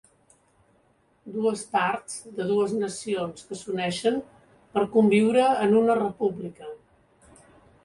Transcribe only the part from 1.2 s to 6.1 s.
Dues parts de dues nacions que s’uneixen per conviure en una